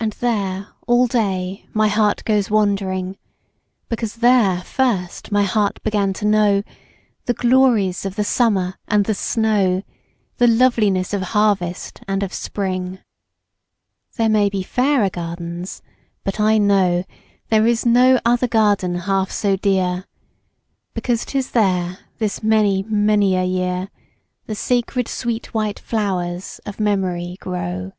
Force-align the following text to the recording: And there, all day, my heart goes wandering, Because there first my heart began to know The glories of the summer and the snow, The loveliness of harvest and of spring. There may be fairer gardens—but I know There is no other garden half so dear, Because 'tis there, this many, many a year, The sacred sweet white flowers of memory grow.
And 0.00 0.14
there, 0.14 0.66
all 0.88 1.06
day, 1.06 1.64
my 1.72 1.86
heart 1.86 2.24
goes 2.24 2.50
wandering, 2.50 3.16
Because 3.88 4.16
there 4.16 4.62
first 4.62 5.30
my 5.30 5.44
heart 5.44 5.80
began 5.84 6.12
to 6.14 6.24
know 6.24 6.64
The 7.26 7.34
glories 7.34 8.04
of 8.04 8.16
the 8.16 8.24
summer 8.24 8.74
and 8.88 9.04
the 9.04 9.14
snow, 9.14 9.84
The 10.38 10.48
loveliness 10.48 11.14
of 11.14 11.22
harvest 11.22 12.00
and 12.08 12.24
of 12.24 12.34
spring. 12.34 12.98
There 14.16 14.28
may 14.28 14.48
be 14.50 14.64
fairer 14.64 15.08
gardens—but 15.10 16.40
I 16.40 16.58
know 16.58 17.04
There 17.48 17.64
is 17.68 17.86
no 17.86 18.18
other 18.24 18.48
garden 18.48 18.96
half 18.96 19.30
so 19.30 19.54
dear, 19.54 20.08
Because 20.94 21.24
'tis 21.26 21.52
there, 21.52 21.98
this 22.18 22.42
many, 22.42 22.82
many 22.82 23.36
a 23.36 23.44
year, 23.44 23.88
The 24.46 24.56
sacred 24.56 25.06
sweet 25.06 25.54
white 25.54 25.78
flowers 25.78 26.60
of 26.66 26.80
memory 26.80 27.36
grow. 27.40 27.92